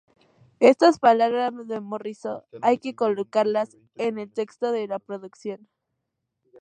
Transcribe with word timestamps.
Estas 0.59 0.97
palabras 0.97 1.53
de 1.67 1.79
Morrison 1.79 2.41
hay 2.63 2.79
que 2.79 2.95
colocarlas 2.95 3.75
en 3.97 4.17
el 4.17 4.29
contexto 4.29 4.71
de 4.71 4.87
la 4.87 4.97
producción. 4.97 5.67